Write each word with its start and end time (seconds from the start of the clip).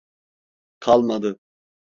Kalmadı. 0.79 1.37